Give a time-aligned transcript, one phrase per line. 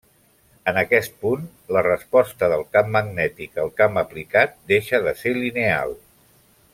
[0.69, 1.43] En aquest punt,
[1.77, 5.95] la resposta del camp magnètic al camp aplicat deixa de ser lineal.